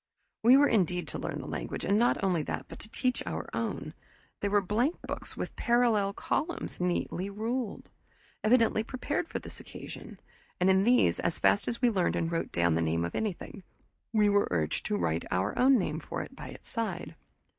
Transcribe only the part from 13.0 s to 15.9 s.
of anything, we were urged to write our own